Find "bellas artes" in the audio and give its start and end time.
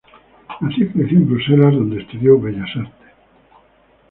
2.41-3.11